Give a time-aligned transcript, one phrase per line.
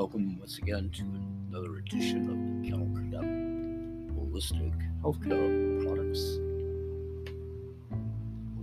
[0.00, 1.02] welcome once again to
[1.50, 3.20] another edition of the Kennel Cadet
[4.16, 4.72] Holistic
[5.02, 6.38] Healthcare Products.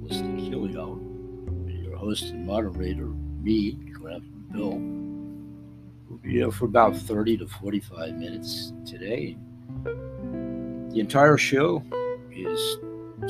[0.02, 0.98] Holistic Healing Hour.
[1.70, 4.80] Your host and moderator, me, Grandpa Bill.
[6.10, 9.38] We'll be here for about 30 to 45 minutes today.
[9.84, 11.84] The entire show
[12.32, 12.78] is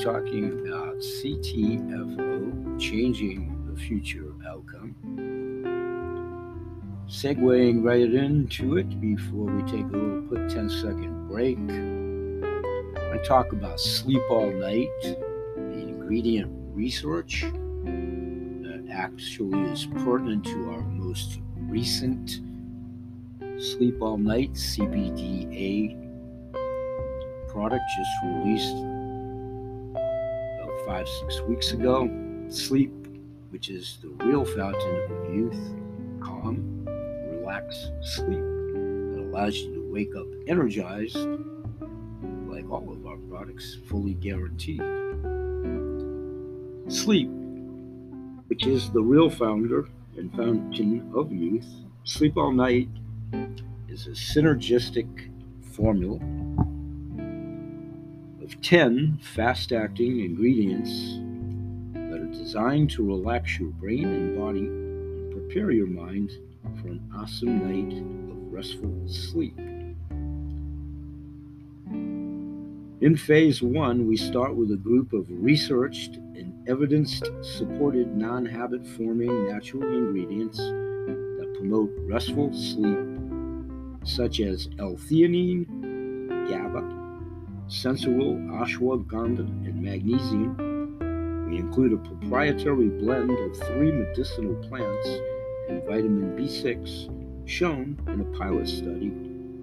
[0.02, 4.27] talking about CTFO changing the future
[7.08, 11.58] segueing right into it before we take a little quick 10 second break.
[12.98, 17.46] I talk about sleep all night, the ingredient research
[17.82, 22.40] that actually is pertinent to our most recent
[23.58, 25.96] sleep all night CBDA
[27.48, 28.76] product just released
[30.62, 32.08] about five, six weeks ago.
[32.48, 32.92] Sleep,
[33.50, 35.74] which is the real fountain of youth,
[36.20, 36.67] calm,
[38.00, 41.16] sleep that allows you to wake up energized,
[42.46, 44.82] like all of our products, fully guaranteed.
[46.88, 47.30] Sleep,
[48.46, 51.68] which is the real founder and fountain of youth,
[52.04, 52.88] sleep all night
[53.88, 55.30] is a synergistic
[55.72, 56.18] formula
[58.42, 61.18] of 10 fast acting ingredients
[61.92, 66.30] that are designed to relax your brain and body and prepare your mind
[66.80, 67.98] for an awesome night
[68.30, 69.58] of restful sleep.
[73.00, 78.86] In phase one, we start with a group of researched and evidence supported non habit
[78.86, 82.98] forming natural ingredients that promote restful sleep,
[84.04, 85.66] such as L theanine,
[86.48, 86.82] GABA,
[87.68, 90.56] Sensoril ashwagandha, and magnesium.
[91.48, 95.08] We include a proprietary blend of three medicinal plants
[95.68, 99.12] and vitamin B6 shown in a pilot study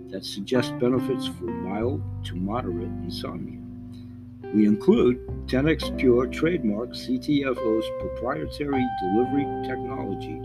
[0.09, 3.59] that suggests benefits for mild to moderate insomnia.
[4.53, 10.40] We include 10x Pure trademark CTFO's proprietary delivery technology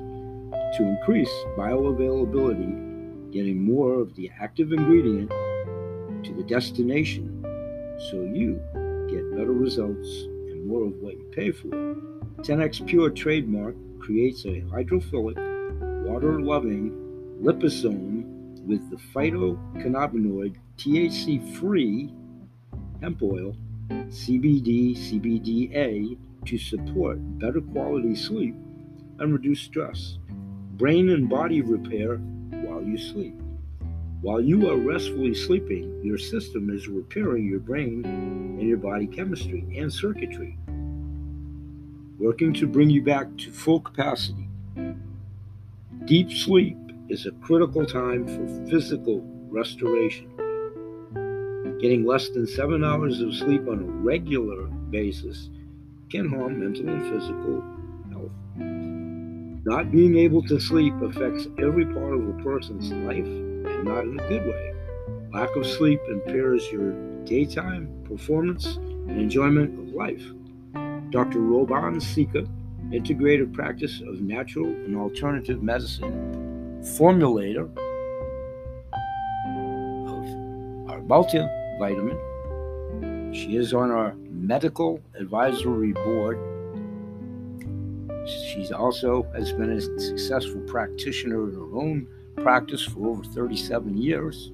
[0.76, 5.30] to increase bioavailability, getting more of the active ingredient
[6.24, 7.40] to the destination
[8.10, 8.60] so you
[9.08, 11.68] get better results and more of what you pay for.
[12.42, 15.49] 10x Pure trademark creates a hydrophilic
[16.10, 16.90] water loving
[17.40, 18.24] liposome
[18.66, 22.12] with the phytocannabinoid THC free
[23.00, 23.54] hemp oil,
[23.88, 28.56] CBD, CBDA to support better quality sleep
[29.20, 30.18] and reduce stress,
[30.72, 33.40] brain and body repair while you sleep.
[34.20, 39.64] While you are restfully sleeping, your system is repairing your brain and your body chemistry
[39.78, 40.58] and circuitry,
[42.18, 44.48] working to bring you back to full capacity.
[46.06, 46.78] Deep sleep
[47.10, 50.28] is a critical time for physical restoration.
[51.78, 55.50] Getting less than seven hours of sleep on a regular basis
[56.08, 57.62] can harm mental and physical
[58.10, 58.32] health.
[59.66, 64.18] Not being able to sleep affects every part of a person's life and not in
[64.18, 64.74] a good way.
[65.34, 66.92] Lack of sleep impairs your
[67.24, 70.24] daytime performance and enjoyment of life.
[71.10, 71.40] Dr.
[71.40, 72.48] Robban Sica
[72.92, 77.70] integrative practice of natural and alternative medicine, formulator
[80.08, 82.18] of our multivitamin.
[83.34, 86.38] She is on our medical advisory board.
[88.26, 92.06] She also has been a successful practitioner in her own
[92.36, 94.50] practice for over 37 years,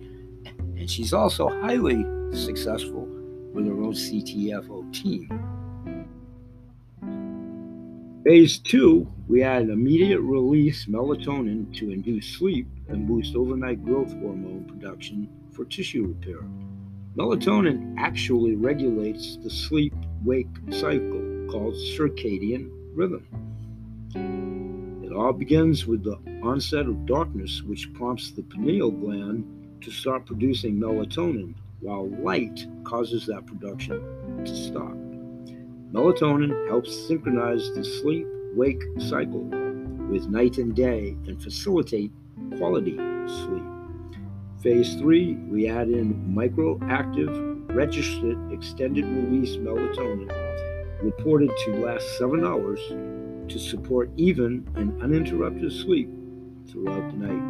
[0.76, 3.08] and she's also highly successful
[3.52, 5.28] with her own CTFO team.
[8.26, 14.64] Phase two, we add immediate release melatonin to induce sleep and boost overnight growth hormone
[14.64, 16.40] production for tissue repair.
[17.16, 19.94] Melatonin actually regulates the sleep
[20.24, 23.24] wake cycle called circadian rhythm.
[25.04, 29.44] It all begins with the onset of darkness, which prompts the pineal gland
[29.82, 34.96] to start producing melatonin, while light causes that production to stop.
[35.96, 39.44] Melatonin helps synchronize the sleep wake cycle
[40.10, 42.12] with night and day and facilitate
[42.58, 43.64] quality sleep.
[44.62, 50.30] Phase 3, we add in microactive registered extended release melatonin
[51.02, 52.80] reported to last 7 hours
[53.50, 56.10] to support even and uninterrupted sleep
[56.68, 57.42] throughout the night.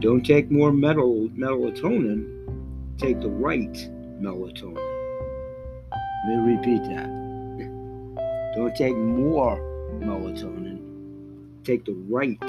[0.00, 2.28] Don't take more metal, melatonin,
[2.98, 3.72] take the right
[4.20, 4.93] melatonin.
[6.26, 7.10] Me repeat that.
[8.54, 9.58] Don't take more
[10.00, 10.80] melatonin,
[11.64, 12.40] take the right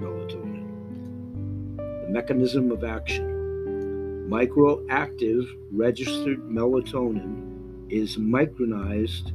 [0.00, 1.76] melatonin.
[1.76, 4.28] The mechanism of action.
[4.30, 9.32] Microactive registered melatonin is micronized,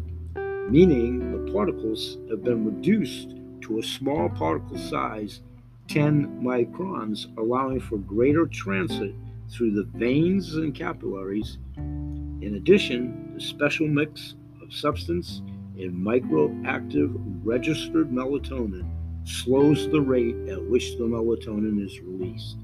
[0.70, 5.42] meaning the particles have been reduced to a small particle size,
[5.90, 9.14] 10 microns, allowing for greater transit
[9.52, 11.58] through the veins and capillaries.
[11.78, 15.42] In addition, special mix of substance
[15.78, 17.14] in microactive
[17.44, 18.86] registered melatonin
[19.24, 22.58] slows the rate at which the melatonin is released,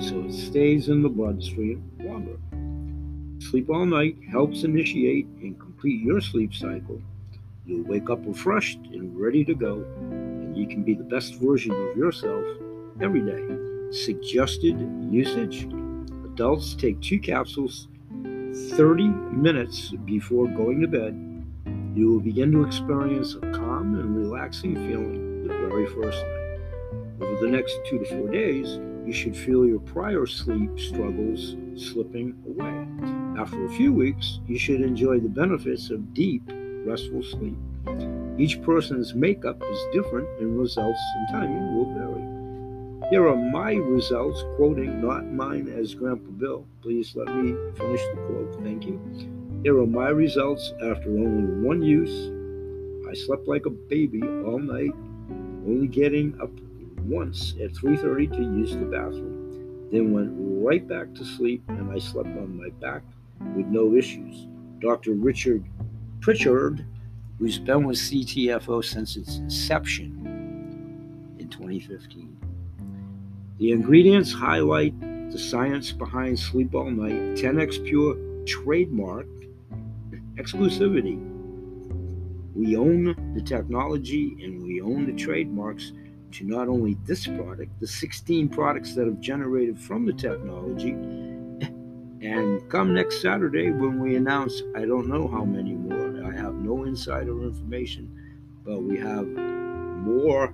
[0.00, 2.38] so it stays in the bloodstream longer.
[3.44, 7.02] Sleep all night helps initiate and complete your sleep cycle.
[7.66, 11.72] You'll wake up refreshed and ready to go, and you can be the best version
[11.72, 12.44] of yourself
[13.00, 13.42] every day.
[13.90, 14.78] Suggested
[15.10, 15.64] usage
[16.24, 17.88] adults take two capsules
[18.54, 21.14] 30 minutes before going to bed.
[21.96, 26.44] You will begin to experience a calm and relaxing feeling the very first night.
[27.20, 32.36] Over the next two to four days, you should feel your prior sleep struggles slipping
[32.46, 33.40] away.
[33.40, 36.42] After a few weeks, you should enjoy the benefits of deep,
[36.84, 37.56] restful sleep.
[38.38, 42.33] Each person's makeup is different, and results and timing will vary.
[43.10, 46.66] Here are my results, quoting not mine as Grandpa Bill.
[46.80, 48.62] Please let me finish the quote.
[48.62, 48.98] Thank you.
[49.62, 52.30] Here are my results after only one use.
[53.06, 54.92] I slept like a baby all night,
[55.66, 56.50] only getting up
[57.02, 59.88] once at 3:30 to use the bathroom.
[59.92, 60.32] Then went
[60.64, 63.02] right back to sleep and I slept on my back
[63.54, 64.48] with no issues.
[64.80, 65.12] Dr.
[65.12, 65.62] Richard
[66.22, 66.86] Pritchard,
[67.38, 72.43] who's been with CTFO since its inception in 2015.
[73.58, 74.98] The ingredients highlight
[75.30, 78.16] the science behind Sleep All Night 10x Pure
[78.46, 79.26] trademark
[80.34, 81.20] exclusivity.
[82.52, 85.92] We own the technology and we own the trademarks
[86.32, 90.90] to not only this product, the 16 products that have generated from the technology.
[92.20, 96.54] And come next Saturday when we announce, I don't know how many more, I have
[96.54, 98.10] no insider information,
[98.64, 100.52] but we have more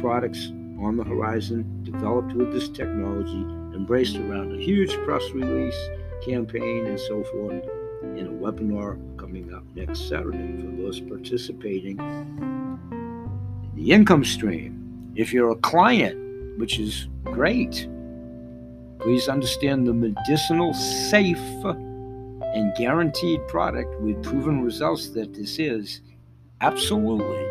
[0.00, 3.42] products on the horizon developed with this technology,
[3.74, 5.78] embraced around a huge press release
[6.24, 7.64] campaign and so forth,
[8.16, 11.96] in a webinar coming up next Saturday for those participating
[13.74, 15.12] the income stream.
[15.14, 17.88] If you're a client, which is great,
[19.00, 21.38] please understand the medicinal, safe,
[22.54, 26.00] and guaranteed product with proven results that this is
[26.60, 27.46] absolutely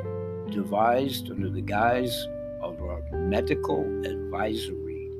[0.51, 2.27] devised under the guise
[3.29, 5.11] medical advisory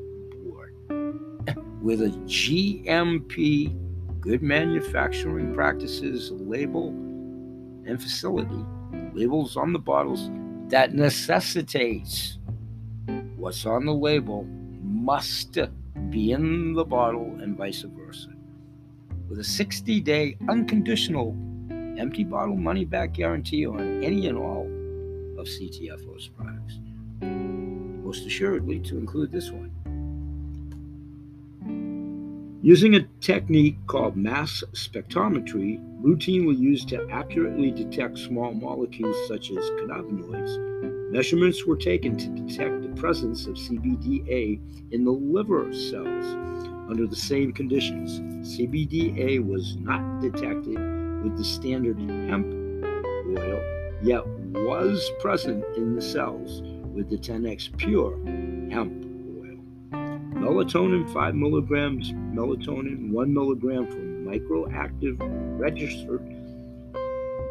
[0.43, 0.73] board
[1.81, 3.75] with a GMP
[4.21, 6.89] good manufacturing practices label
[7.85, 8.65] and facility
[9.13, 10.29] labels on the bottles
[10.69, 12.37] that necessitates
[13.37, 14.45] what's on the label
[14.81, 15.57] must
[16.09, 18.29] be in the bottle and vice versa.
[19.29, 21.35] With a 60 day unconditional
[21.97, 24.63] empty bottle money back guarantee on any and all
[25.39, 26.79] of CTFO's products.
[28.17, 29.69] Most assuredly, to include this one.
[32.63, 39.69] Using a technique called mass spectrometry, routinely used to accurately detect small molecules such as
[39.69, 44.59] cannabinoids, measurements were taken to detect the presence of CBDA
[44.91, 46.25] in the liver cells
[46.89, 48.19] under the same conditions.
[48.57, 50.79] CBDA was not detected
[51.23, 52.47] with the standard hemp
[53.37, 53.61] oil,
[54.01, 56.63] yet was present in the cells
[56.97, 58.17] with the 10x pure
[58.71, 59.05] hemp
[59.37, 59.59] Oil.
[60.33, 65.17] melatonin 5 milligrams, melatonin 1 milligram for microactive
[65.59, 66.25] registered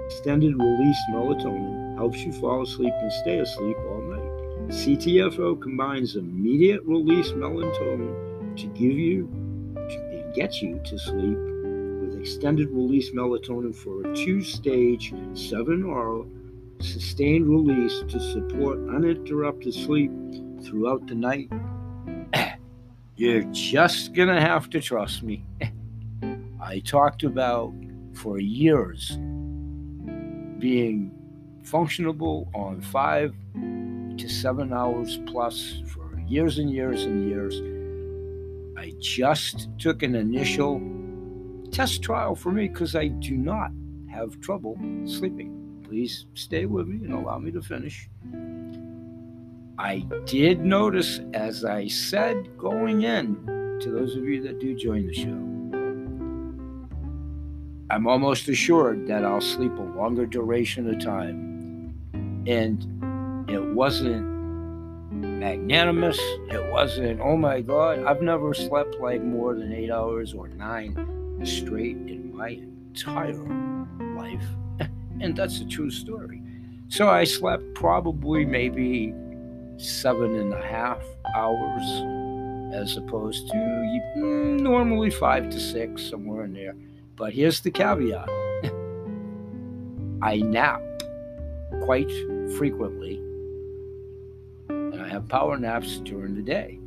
[0.07, 4.71] extended release melatonin helps you fall asleep and stay asleep all night.
[4.71, 11.39] CTFO combines immediate release melatonin to give you and get you to sleep
[12.01, 16.27] with extended release melatonin for a two stage, seven hour
[16.81, 20.11] sustained release to support uninterrupted sleep
[20.63, 21.51] throughout the night
[23.17, 25.45] you're just going to have to trust me.
[26.61, 27.73] I talked about
[28.13, 29.17] for years
[30.59, 31.13] being
[31.63, 33.35] functionable on five
[34.19, 37.61] to seven hours plus for years and years and years.
[38.79, 40.81] I just took an initial
[41.71, 43.71] test trial for me because I do not
[44.11, 45.56] have trouble sleeping.
[45.89, 48.09] Please stay with me and allow me to finish.
[49.79, 53.37] I did notice, as I said going in,
[53.83, 55.47] to those of you that do join the show,
[57.89, 61.95] I'm almost assured that I'll sleep a longer duration of time.
[62.49, 64.27] And it wasn't
[65.13, 66.19] magnanimous.
[66.51, 71.41] It wasn't, oh my God, I've never slept like more than eight hours or nine
[71.45, 73.35] straight in my entire
[74.17, 74.45] life.
[75.21, 76.43] And that's a true story.
[76.89, 79.15] So I slept probably maybe
[79.77, 81.03] seven and a half
[81.35, 81.83] hours
[82.73, 86.77] as opposed to mm, normally five to six, somewhere in there.
[87.17, 88.29] But here's the caveat
[90.23, 90.83] I nap
[91.83, 92.11] quite
[92.57, 93.17] frequently,
[94.69, 96.79] and I have power naps during the day.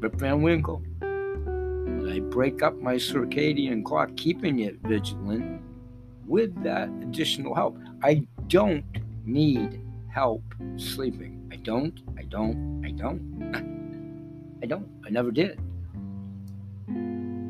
[0.00, 0.82] Rip Van Winkle.
[1.02, 5.62] I break up my circadian clock, keeping it vigilant
[6.26, 7.78] with that additional help.
[8.02, 8.84] I don't
[9.24, 10.42] need help
[10.76, 11.48] sleeping.
[11.52, 14.58] I don't, I don't, I don't.
[14.62, 14.88] I don't.
[15.04, 15.60] I never did.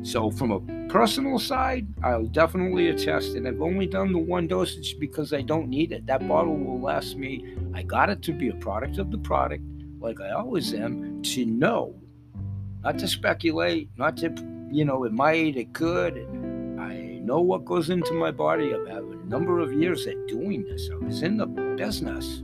[0.05, 4.97] So, from a personal side, I'll definitely attest, and I've only done the one dosage
[4.99, 6.05] because I don't need it.
[6.05, 7.55] That bottle will last me.
[7.73, 9.63] I got it to be a product of the product,
[9.99, 11.95] like I always am, to know,
[12.83, 14.31] not to speculate, not to,
[14.71, 16.17] you know, it might, it could.
[16.17, 16.34] I
[17.25, 18.73] know what goes into my body.
[18.73, 20.89] I've had a number of years at doing this.
[20.91, 22.43] I was in the business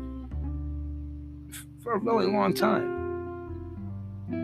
[1.84, 3.00] for a really long time.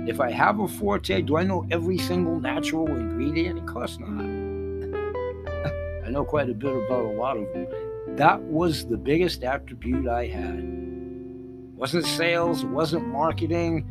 [0.08, 3.60] If I have a forte, do I know every single natural ingredient?
[3.60, 4.08] Of course not.
[6.06, 7.68] I know quite a bit about a lot of them.
[8.16, 10.60] That was the biggest attribute I had.
[10.60, 13.86] It wasn't sales, it wasn't marketing,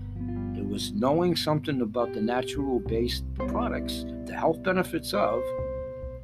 [0.57, 5.43] it was knowing something about the natural based products, the health benefits of,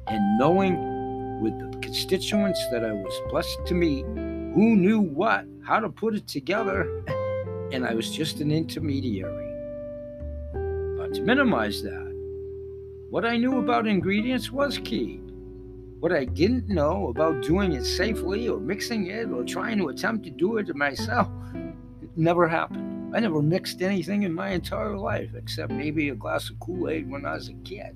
[0.07, 4.05] and knowing with the constituents that I was blessed to meet
[4.53, 7.03] who knew what, how to put it together,
[7.71, 9.49] and I was just an intermediary
[10.97, 12.13] But to minimize that.
[13.09, 15.21] What I knew about ingredients was key.
[15.99, 20.25] What I didn't know about doing it safely or mixing it or trying to attempt
[20.25, 21.29] to do it myself
[22.01, 23.15] it never happened.
[23.15, 27.09] I never mixed anything in my entire life except maybe a glass of Kool Aid
[27.09, 27.95] when I was a kid.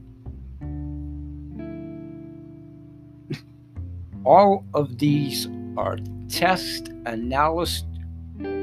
[4.28, 7.86] All of these are test analysis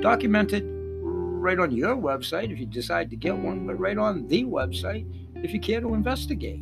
[0.03, 0.63] documented
[1.03, 5.07] right on your website if you decide to get one, but right on the website
[5.37, 6.61] if you care to investigate.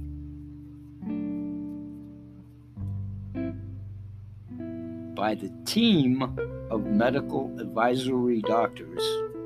[5.17, 6.23] By the team
[6.71, 9.03] of medical advisory doctors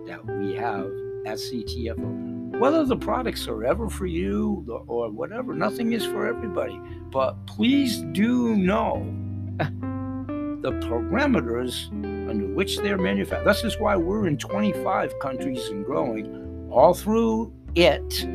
[0.07, 0.85] that we have
[1.25, 2.59] at CTFO.
[2.59, 6.79] Whether the products are ever for you or whatever, nothing is for everybody.
[7.11, 9.26] But please do know
[9.59, 11.89] the parameters
[12.29, 13.45] under which they're manufactured.
[13.45, 16.69] This is why we're in 25 countries and growing.
[16.71, 18.27] All through it,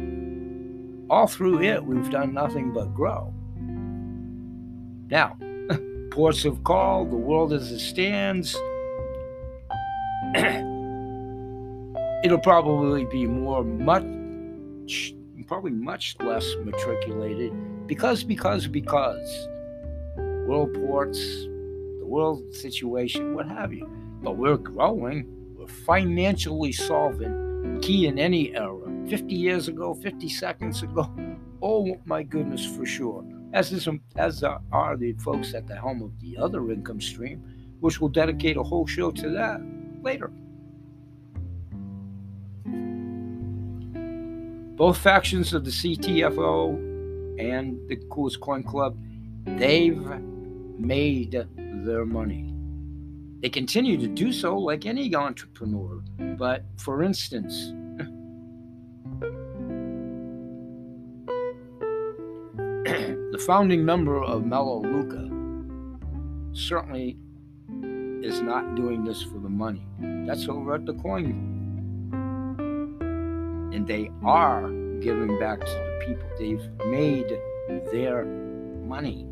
[1.09, 3.33] all through it, we've done nothing but grow.
[5.09, 5.37] Now,
[6.11, 8.55] ports of call, the world as it stands,
[12.23, 15.13] it'll probably be more, much,
[15.47, 17.53] probably much less matriculated
[17.87, 19.47] because, because, because
[20.51, 21.45] world ports,
[21.99, 23.89] the world situation, what have you.
[24.21, 28.91] But we're growing, we're financially solvent, key in any era.
[29.07, 31.09] 50 years ago, 50 seconds ago,
[31.61, 33.23] oh my goodness, for sure.
[33.53, 37.41] As, is, as are the folks at the helm of the other income stream,
[37.79, 39.61] which we'll dedicate a whole show to that
[40.03, 40.33] later.
[44.75, 48.97] Both factions of the CTFO and the Coolest Coin Club,
[49.45, 50.05] they've
[50.81, 51.47] made
[51.85, 52.53] their money.
[53.41, 56.01] They continue to do so like any entrepreneur.
[56.37, 57.53] But for instance,
[62.85, 65.29] the founding member of Melaleuca
[66.53, 67.17] certainly
[68.23, 69.87] is not doing this for the money.
[69.99, 71.47] That's over at the coin.
[73.73, 74.69] And they are
[74.99, 76.29] giving back to the people.
[76.37, 77.39] They've made
[77.91, 78.25] their
[78.85, 79.30] money.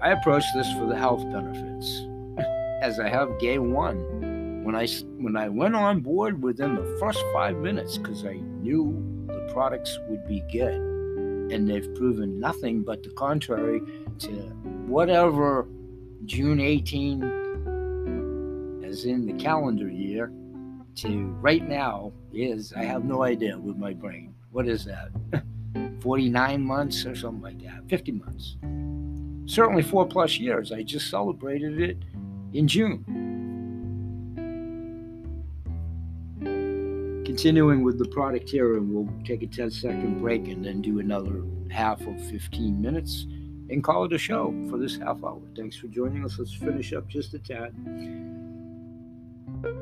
[0.00, 2.06] I approached this for the health benefits,
[2.82, 4.62] as I have day one.
[4.62, 4.86] When I
[5.16, 9.98] when I went on board within the first five minutes, because I knew the products
[10.08, 10.74] would be good,
[11.52, 13.80] and they've proven nothing but the contrary
[14.20, 14.30] to
[14.86, 15.66] whatever
[16.26, 17.24] June 18,
[18.84, 20.30] as in the calendar year,
[20.96, 22.72] to right now is.
[22.72, 24.32] I have no idea with my brain.
[24.52, 25.10] What is that?
[26.02, 27.88] 49 months or something like that.
[27.88, 28.56] 50 months
[29.48, 30.70] certainly four plus years.
[30.70, 31.98] I just celebrated it
[32.52, 33.04] in June.
[37.38, 40.98] continuing with the product here, and we'll take a 10 second break and then do
[40.98, 43.26] another half of 15 minutes
[43.70, 45.40] and call it a show for this half hour.
[45.54, 46.36] Thanks for joining us.
[46.38, 47.74] Let's finish up just a tad.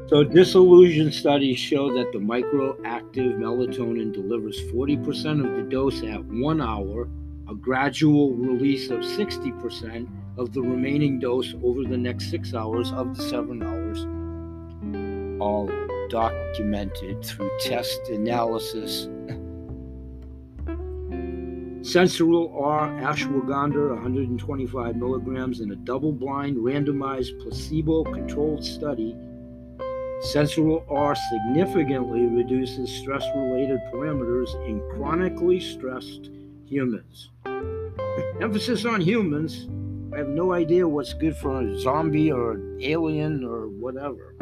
[0.09, 6.61] So, dissolution studies show that the microactive melatonin delivers 40% of the dose at one
[6.61, 7.09] hour,
[7.49, 13.17] a gradual release of 60% of the remaining dose over the next six hours of
[13.17, 14.05] the seven hours,
[15.41, 15.71] all
[16.09, 19.09] documented through test analysis.
[21.83, 29.17] Sensoril R ashwagandha 125 milligrams in a double blind randomized placebo controlled study
[30.21, 36.31] Sensoril R significantly reduces stress related parameters in chronically stressed
[36.65, 37.31] humans.
[38.41, 39.67] Emphasis on humans.
[40.15, 44.35] I have no idea what's good for a zombie or an alien or whatever.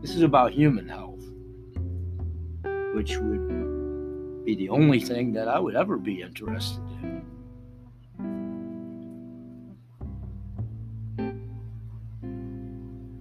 [0.00, 1.22] This is about human health,
[2.94, 7.22] which would be the only thing that I would ever be interested in.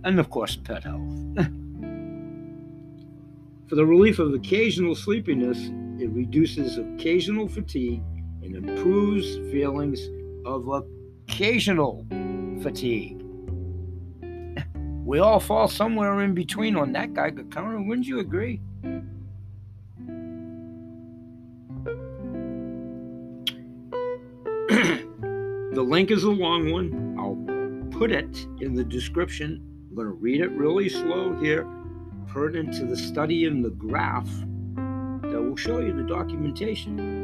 [0.06, 1.02] and of course, pet health.
[3.68, 5.58] For the relief of occasional sleepiness,
[6.00, 8.04] it reduces occasional fatigue
[8.46, 10.10] and improves feelings
[10.46, 12.06] of occasional
[12.62, 13.22] fatigue.
[15.06, 17.88] We all fall somewhere in between on that guy, Gakana.
[17.88, 18.60] Wouldn't you agree?
[25.76, 27.16] the link is a long one.
[27.20, 27.38] I'll
[28.00, 29.62] put it in the description
[29.96, 31.66] I'm going to read it really slow here,
[32.28, 34.28] pertinent to the study in the graph
[34.76, 37.15] that will show you the documentation.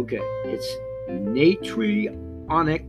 [0.00, 0.66] Okay, it's
[1.10, 2.86] natrionic,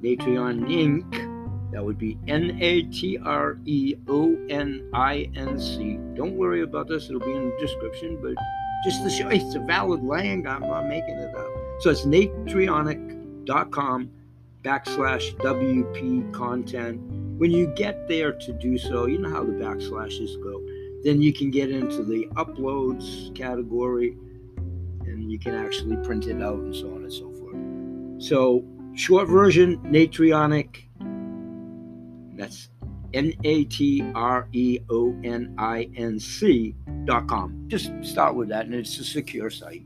[0.00, 5.98] natrionic, that would be N A T R E O N I N C.
[6.14, 8.36] Don't worry about this, it'll be in the description, but
[8.84, 11.50] just to show it's a valid lang, I'm not making it up.
[11.80, 14.10] So it's natrionic.com
[14.62, 17.00] backslash WP content.
[17.36, 20.62] When you get there to do so, you know how the backslashes go.
[21.02, 24.16] Then you can get into the uploads category
[25.06, 28.22] and you can actually print it out and so on and so forth.
[28.22, 30.84] So, short version, Natrionic.
[32.36, 32.68] That's
[33.14, 37.64] N A T R E O N I N C dot com.
[37.68, 39.84] Just start with that, and it's a secure site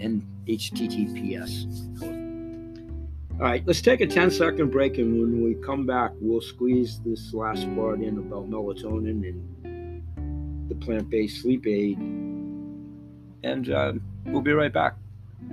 [0.00, 2.02] and HTTPS.
[3.34, 7.00] All right, let's take a 10 second break, and when we come back, we'll squeeze
[7.00, 9.26] this last part in about melatonin
[9.64, 11.98] and the plant based sleep aid.
[13.44, 14.96] And uh, we'll be right back.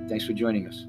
[0.07, 0.85] Thanks for joining us.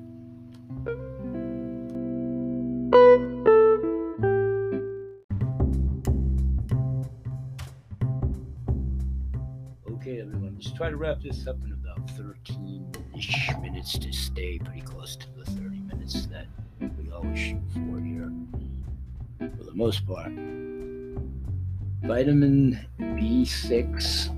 [9.90, 14.58] Okay, everyone, let's try to wrap this up in about 13 ish minutes to stay
[14.58, 16.46] pretty close to the 30 minutes that
[16.98, 18.32] we always shoot for here,
[19.38, 20.32] for the most part.
[22.02, 24.30] Vitamin B6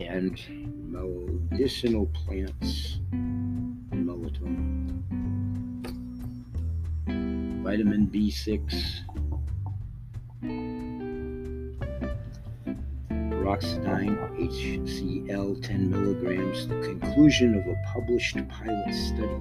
[0.00, 0.59] and
[0.90, 5.02] medicinal plants and melatonin.
[7.62, 9.04] Vitamin B6
[13.50, 19.40] peroxidine HCl 10 milligrams, the conclusion of a published pilot study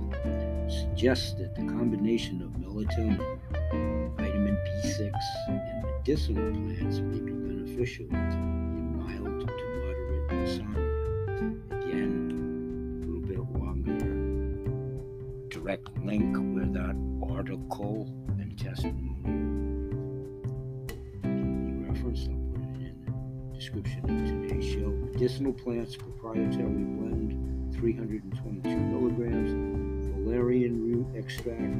[0.67, 3.17] suggests that the combination of melatonin,
[4.17, 5.12] vitamin B6,
[5.47, 10.88] and medicinal plants may be beneficial in mild to moderate insomnia.
[25.79, 31.73] Plants proprietary blend 322 milligrams valerian root extract,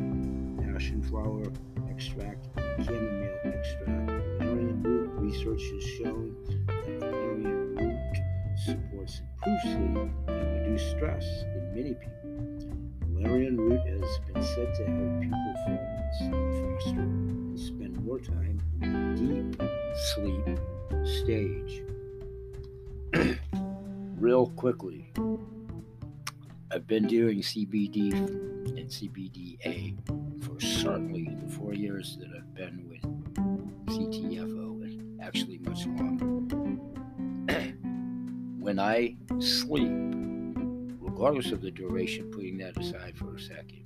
[0.64, 1.44] passion flower
[1.90, 2.48] extract,
[2.86, 4.10] chamomile extract.
[4.40, 6.34] Valerian root research has shown
[6.68, 7.98] that valerian root
[8.66, 12.32] supports improved sleep and reduced stress in many people.
[13.10, 15.84] Valerian root has been said to help people fall
[16.14, 19.62] asleep faster and spend more time in the deep
[20.16, 20.58] sleep
[21.04, 21.84] stage.
[24.20, 25.14] Real quickly,
[26.70, 29.96] I've been doing CBD and CBDA
[30.44, 33.02] for certainly the four years that I've been with
[33.96, 36.26] CTFO, and actually much longer.
[38.60, 39.90] when I sleep,
[41.00, 43.86] regardless of the duration, putting that aside for a second,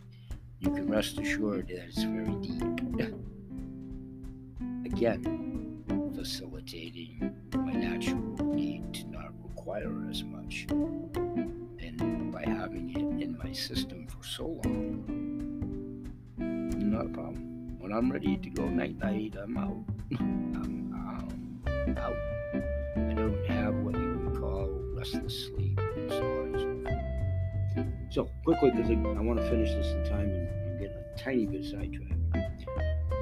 [0.58, 2.64] you can rest assured that it's very deep.
[4.84, 5.84] Again,
[6.16, 8.24] facilitating my natural
[8.56, 9.32] need to not
[9.64, 10.66] require as much.
[10.70, 16.06] And by having it in my system for so long,
[16.38, 17.78] not a problem.
[17.80, 19.86] When I'm ready to go night night, I'm out.
[20.20, 20.94] I'm,
[21.98, 22.16] out.
[22.98, 27.88] I don't have what you would call restless sleep and so on and so forth.
[28.10, 31.18] So, quickly, because I, I want to finish this in time and I'm getting a
[31.18, 32.12] tiny bit sidetracked.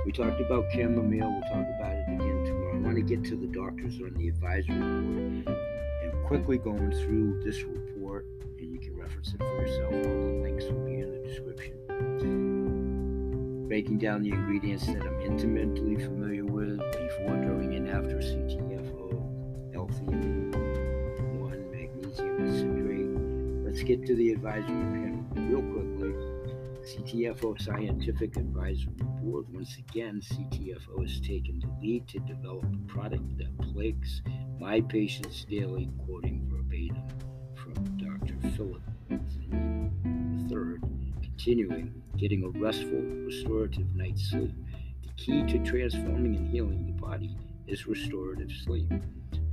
[0.05, 2.77] We talked about chamomile, we'll talk about it again tomorrow.
[2.77, 5.70] I want to get to the doctors on the advisory board
[6.31, 8.25] quickly going through this report,
[8.57, 9.91] and you can reference it for yourself.
[9.91, 11.75] All the links will be in the description.
[13.67, 20.55] Breaking down the ingredients that I'm intimately familiar with before, during, and after CTFO, L-theanine,
[21.37, 23.09] 1, magnesium citrate.
[23.65, 26.13] Let's get to the advisory panel real quickly.
[26.85, 29.47] CTFO Scientific Advisory Board.
[29.53, 34.21] Once again, CTFO has taken the lead to develop a product that plagues
[34.59, 35.89] my patients daily,
[38.61, 40.77] Philip III.
[41.23, 44.53] Continuing, getting a restful, restorative night's sleep.
[45.01, 48.91] The key to transforming and healing the body is restorative sleep.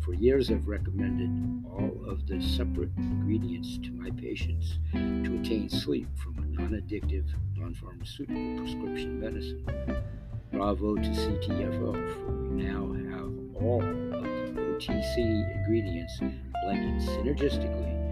[0.00, 6.08] For years, I've recommended all of the separate ingredients to my patients to attain sleep
[6.18, 7.24] from a non addictive,
[7.56, 9.64] non pharmaceutical prescription medicine.
[10.52, 18.07] Bravo to CTFO, for we now have all of the OTC ingredients blended synergistically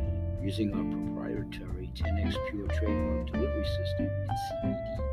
[0.47, 4.39] using our proprietary 10x Pure trademark delivery system and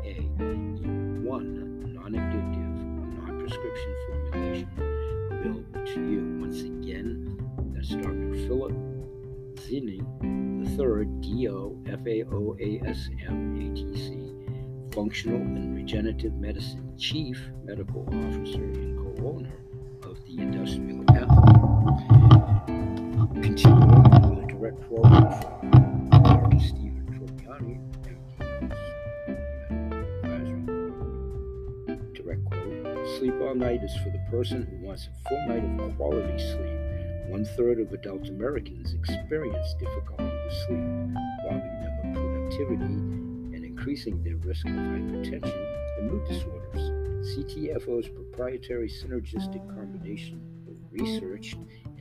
[0.06, 2.74] CBDA in one non addictive,
[3.18, 4.68] non prescription formulation
[5.32, 6.20] available to you.
[6.40, 7.36] Once again,
[7.74, 8.32] that's Dr.
[8.46, 8.74] Philip
[9.56, 9.98] Zinni
[10.70, 11.06] III,
[12.28, 13.34] DOFAOASM
[14.94, 19.58] Functional and Regenerative Medicine Chief Medical Officer and co owner
[20.04, 21.43] of the Industrial Athlete.
[33.54, 37.28] All night is for the person who wants a full night of quality sleep.
[37.28, 40.82] One third of adult Americans experience difficulty with sleep,
[41.46, 46.90] robbing them of productivity and increasing their risk of hypertension and mood disorders.
[47.36, 51.56] CTFO's proprietary synergistic combination of researched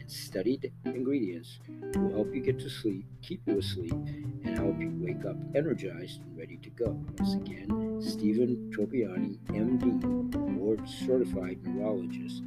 [0.07, 1.59] studied ingredients
[1.95, 6.21] will help you get to sleep, keep you asleep, and help you wake up energized
[6.21, 6.97] and ready to go.
[7.19, 12.43] Once again, Stephen Tropiani, MD, board certified neurologist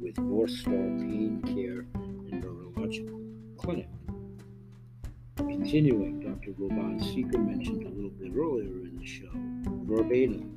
[0.00, 1.86] with North Star Pain Care
[2.30, 3.20] and Neurological
[3.56, 3.88] Clinic.
[5.36, 6.52] Continuing, Dr.
[6.52, 9.30] Robban Sica mentioned a little bit earlier in the show,
[9.84, 10.56] verbatim,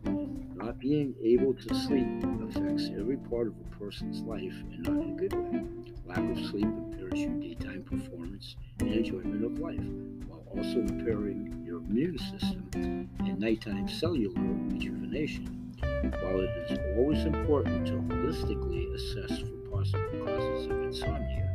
[0.62, 2.08] not being able to sleep
[2.47, 5.63] affects every part of a person's life and not in a good way.
[6.06, 9.82] Lack of sleep impairs your daytime performance and enjoyment of life,
[10.28, 15.74] while also impairing your immune system and nighttime cellular rejuvenation.
[16.21, 21.50] While it is always important to holistically assess for possible causes of insomnia,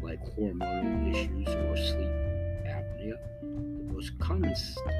[0.00, 2.08] like hormonal issues or sleep
[2.66, 3.18] apnea,
[3.94, 4.52] most common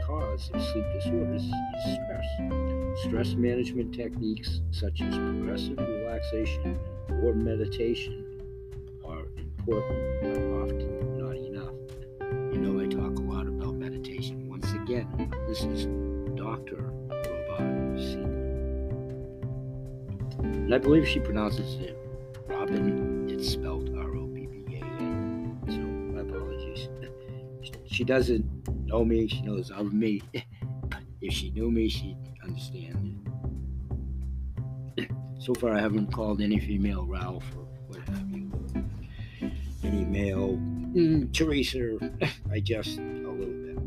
[0.07, 1.51] cause of sleep disorders is
[1.95, 3.03] stress.
[3.03, 6.79] Stress management techniques such as progressive relaxation
[7.25, 8.41] or meditation
[9.05, 11.75] are important but often not enough.
[12.53, 14.49] You know, I talk a lot about meditation.
[14.49, 15.09] Once again,
[15.49, 15.87] this is
[16.37, 16.77] Dr.
[17.09, 18.45] Robot Seeker.
[20.39, 21.99] And I believe she pronounces it
[22.47, 23.29] Robin.
[23.29, 25.59] It's spelled R O B B A N.
[25.67, 26.89] So, my apologies.
[27.87, 28.44] She doesn't
[28.95, 30.23] know me, she knows of me.
[31.21, 33.29] if she knew me, she'd understand.
[35.41, 38.53] so far, I haven't called any female Ralph or what have you.
[39.83, 41.99] Any male mm, Teresa.
[42.53, 43.83] I just a little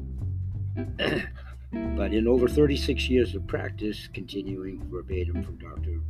[0.75, 1.23] bit.
[1.95, 6.01] but in over 36 years of practice, continuing verbatim from Dr.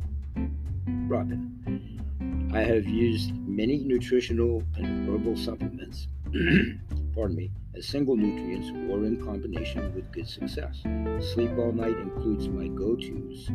[1.06, 6.08] Robin, I have used many nutritional and herbal supplements.
[7.14, 10.82] pardon me, as single nutrients or in combination with good success.
[11.32, 13.50] Sleep All Night includes my go tos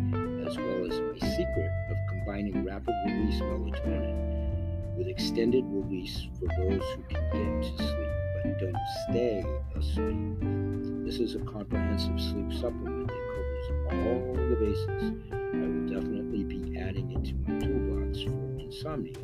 [0.48, 6.84] as well as my secret of combining rapid release melatonin with extended release for those
[6.96, 8.78] who can get to sleep but don't
[9.10, 9.44] stay
[9.76, 11.06] asleep.
[11.06, 15.14] This is a comprehensive sleep supplement that covers all the bases.
[15.32, 19.18] I will definitely be adding it to my toolbox for insomnia.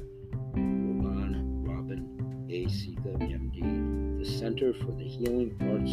[0.53, 2.65] Roman Robin A.
[2.65, 3.88] Sica, MD
[4.19, 5.91] the Center for the Healing Arts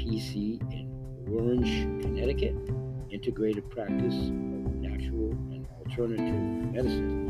[0.00, 0.88] PC in
[1.30, 2.56] Orange, Connecticut,
[3.10, 6.24] integrated practice of natural and alternative
[6.72, 7.26] medicine.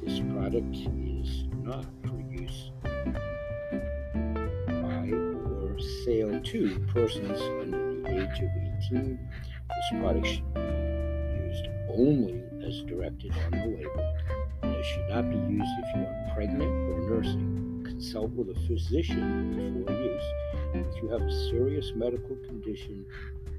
[0.00, 2.70] This product is not for use
[4.68, 8.50] by or sale to persons under the age of
[8.92, 9.18] 18.
[9.68, 10.60] This product should be
[11.48, 14.14] used only as directed on the label,
[14.62, 17.69] and it should not be used if you are pregnant or nursing.
[18.00, 20.22] Consult with a physician before use.
[20.72, 23.04] If you have a serious medical condition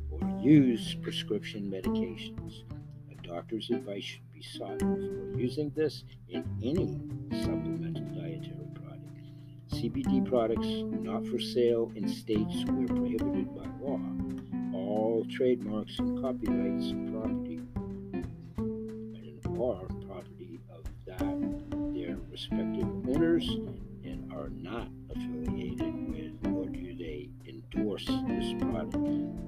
[0.09, 2.63] or use prescription medications,
[3.11, 6.99] a doctor's advice should be sought before using this in any
[7.43, 9.29] supplemental dietary product.
[9.73, 14.01] CBD products not for sale in states where prohibited by law.
[14.73, 17.61] All trademarks and copyrights and property
[19.61, 23.47] are property of that their respective owners
[24.71, 28.95] not affiliated with nor do they endorse this product.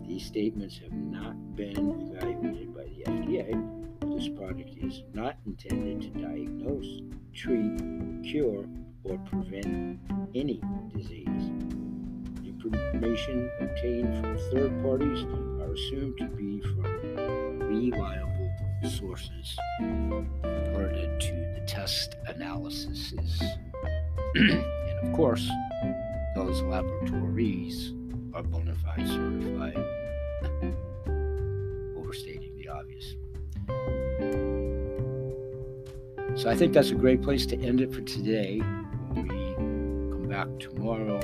[0.05, 4.17] These statements have not been evaluated by the FDA.
[4.17, 7.01] This product is not intended to diagnose,
[7.33, 7.79] treat,
[8.23, 8.65] cure,
[9.05, 9.99] or prevent
[10.35, 10.61] any
[10.93, 11.51] disease.
[12.43, 15.23] Information obtained from third parties
[15.61, 18.51] are assumed to be from reliable
[18.89, 23.41] sources pertinent to the test analyses.
[25.03, 25.49] of course,
[26.35, 27.93] those laboratories
[28.33, 29.77] are bona fide certified,
[31.97, 33.15] overstating the obvious.
[36.35, 38.57] So I think that's a great place to end it for today.
[39.13, 41.19] When we come back tomorrow,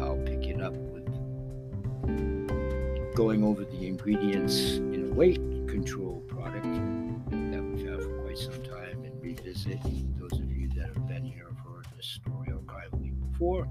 [0.00, 1.06] I'll pick it up with
[3.14, 6.09] going over the ingredients in weight control
[13.40, 13.66] before.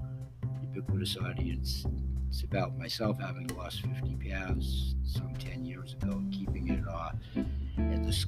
[0.74, 1.86] Ubiquitous audience.
[2.28, 7.14] It's about myself having lost 50 pounds some 10 years ago keeping it off.
[7.76, 8.24] And this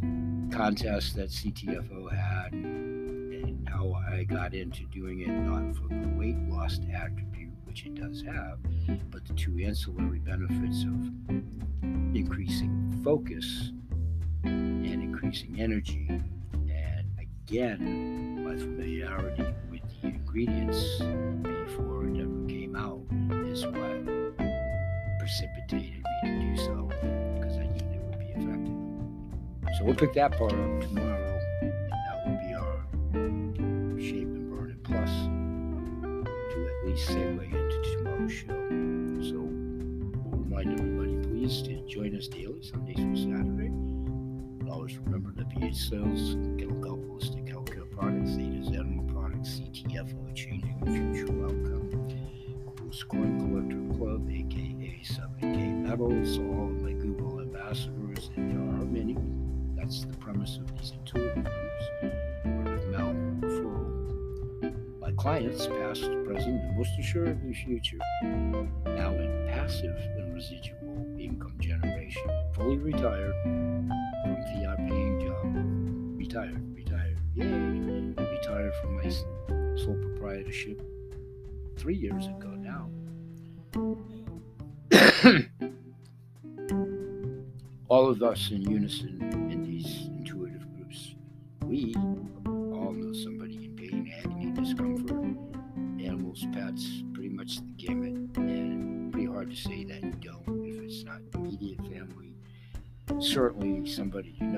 [0.57, 6.39] contest that CTFO had and how I got into doing it not for the weight
[6.49, 8.61] loss attribute, which it does have,
[9.11, 11.11] but the two ancillary benefits of
[12.15, 13.73] increasing focus
[14.45, 16.07] and increasing energy.
[16.09, 19.53] And again, my familiarity
[20.35, 20.97] ingredients
[21.43, 23.03] before it ever came out
[23.47, 24.07] is what
[25.19, 26.91] precipitated me to do so
[27.35, 29.77] because I knew they would be effective.
[29.77, 32.81] So we'll pick that part up tomorrow, and that will be our
[34.01, 35.11] Shape and Burn It Plus
[36.55, 38.47] to at least segue into tomorrow's show.
[39.29, 43.71] So we'll remind everybody, please, to join us daily, Sundays through Saturday.
[44.71, 47.02] Always remember the pH cells, chemical holistic
[66.83, 73.89] most assuredly future, now in passive and residual income generation, fully retired from
[74.53, 75.45] fiat paying job,
[76.19, 79.09] retired, retired, yay, retired from my
[79.77, 80.83] sole proprietorship
[81.77, 82.91] three years ago now.
[87.89, 89.32] all of us in unison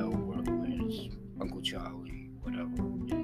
[0.05, 1.09] somebody you know, relatives,
[1.40, 2.77] Uncle Charlie, whatever,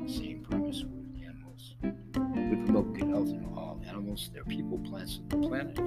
[0.08, 1.74] same premise with animals.
[1.82, 5.78] We promote good health in all animals, their people, plants, and the planet.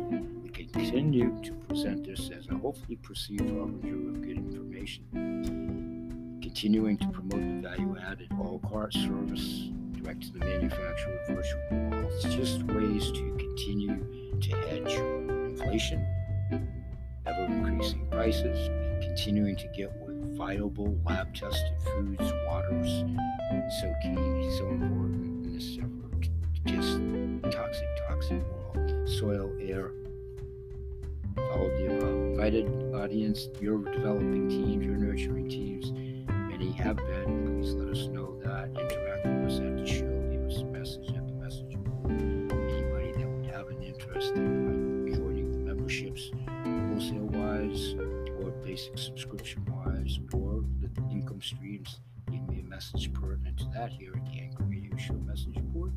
[0.41, 5.05] We continue to present this as a hopefully perceived harbinger of good information.
[6.41, 11.61] Continuing to promote the value added all cart service direct to the manufacturer of virtual
[11.71, 12.23] walls.
[12.23, 14.05] Just ways to continue
[14.41, 16.05] to hedge inflation,
[17.25, 18.69] ever increasing prices,
[19.03, 19.91] continuing to get
[20.35, 23.03] viable lab tested foods, waters,
[23.81, 26.03] so key, so important in this ever
[26.65, 27.01] just
[27.51, 29.09] toxic, toxic world.
[29.09, 29.91] Soil, air,
[31.37, 32.09] all of the above.
[32.09, 35.91] Invited audience, your developing teams, your nurturing teams,
[36.49, 37.61] many have been.
[37.61, 38.69] Please let us know that.
[38.69, 40.05] Interact with us at the show.
[40.29, 42.11] Leave us a message at the message board.
[42.11, 46.31] Anybody that would have an interest in joining the memberships,
[46.63, 47.95] wholesale wise,
[48.39, 49.92] or basic subscription wise,
[51.43, 51.99] streams,
[52.31, 55.93] leave me a message pertinent to that here at the Anchor Radio Show message board.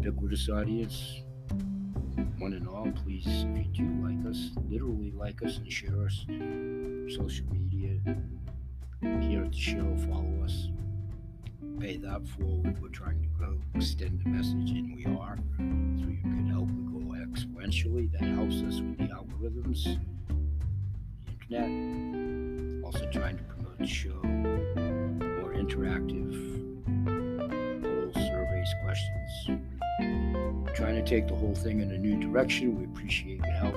[0.00, 1.20] Ubiquitous audience,
[2.38, 6.24] one and all, please, if you do like us, literally like us and share us
[7.14, 8.00] social media
[9.20, 10.68] here at the show, follow us.
[11.80, 12.80] pay that forward.
[12.80, 15.38] We're trying to grow, extend the message, and we are.
[15.56, 18.12] Through your good help, we go exponentially.
[18.12, 19.98] That helps us with the algorithms,
[21.48, 22.39] the internet.
[22.92, 26.34] Also trying to promote the show, more interactive
[27.84, 29.60] polls, surveys, questions.
[30.74, 32.76] Trying to take the whole thing in a new direction.
[32.76, 33.76] We appreciate your help.